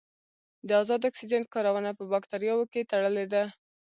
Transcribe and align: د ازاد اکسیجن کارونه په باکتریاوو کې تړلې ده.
د 0.67 0.69
ازاد 0.81 1.01
اکسیجن 1.09 1.43
کارونه 1.53 1.89
په 1.97 2.03
باکتریاوو 2.11 2.69
کې 2.71 2.87
تړلې 2.91 3.25
ده. 3.33 3.43